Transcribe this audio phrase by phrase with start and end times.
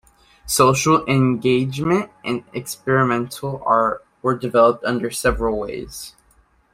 [0.47, 6.15] Social engagement and experimental art were developed under several ways.